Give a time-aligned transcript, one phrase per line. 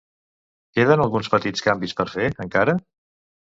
[0.79, 2.77] Queden alguns petits canvis per fer, encara?